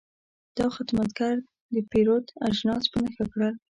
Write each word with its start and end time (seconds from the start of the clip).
دا 0.57 0.67
خدمتګر 0.75 1.35
د 1.73 1.75
پیرود 1.91 2.25
اجناس 2.47 2.83
په 2.91 2.97
نښه 3.03 3.25
کړل. 3.33 3.53